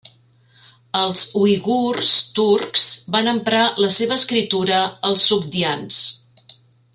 [1.01, 2.09] Els uigurs,
[2.39, 4.81] turcs, van emprar la seva escriptura
[5.11, 6.01] als sogdians.